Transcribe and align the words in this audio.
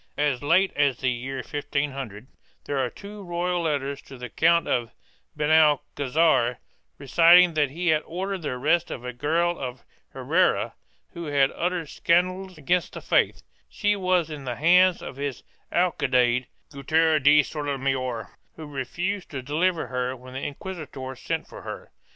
As 0.17 0.41
late 0.41 0.73
as 0.75 0.97
the 0.97 1.11
year 1.11 1.43
1500 1.47 2.25
there 2.65 2.79
are 2.79 2.89
two 2.89 3.21
royal 3.23 3.61
letters 3.61 4.01
to 4.01 4.17
the 4.17 4.29
Count 4.29 4.67
of 4.67 4.89
Benalcazar 5.37 6.57
reciting 6.97 7.53
that 7.53 7.69
he 7.69 7.89
had 7.89 8.01
ordered 8.07 8.41
the 8.41 8.49
arrest 8.49 8.89
of 8.89 9.05
a 9.05 9.13
girl 9.13 9.59
of 9.59 9.83
Herrera 10.11 10.73
who 11.13 11.25
had 11.25 11.51
uttered 11.51 11.87
scandals 11.89 12.57
against 12.57 12.93
the 12.93 13.01
faith; 13.01 13.43
she 13.69 13.95
was 13.95 14.31
in 14.31 14.43
the 14.45 14.55
hands 14.55 15.03
of 15.03 15.17
his 15.17 15.43
alcaide, 15.71 16.47
Gutierre 16.71 17.19
de 17.19 17.43
Sotomayor, 17.43 18.31
who 18.55 18.65
refused 18.65 19.29
to 19.29 19.43
deliver 19.43 19.85
her 19.85 20.15
when 20.15 20.33
the 20.33 20.41
inquisitor 20.41 21.15
sent 21.15 21.47
for 21.47 21.61
her. 21.61 21.91